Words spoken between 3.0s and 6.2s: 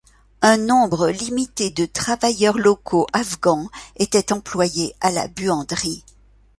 afghans étaient employés à la buanderie.